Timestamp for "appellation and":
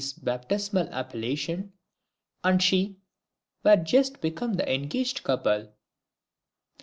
0.89-2.63